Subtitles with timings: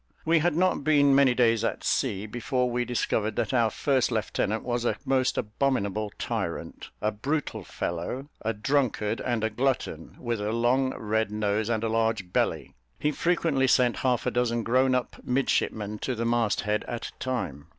[0.25, 4.63] We had not been many days at sea, before we discovered that our first lieutenant
[4.63, 10.51] was a most abominable tyrant, a brutal fellow, a drunkard, and a glutton, with a
[10.53, 15.17] long red nose, and a large belly; he frequently sent half a dozen grown up
[15.23, 17.67] midshipmen to the mast head at a time.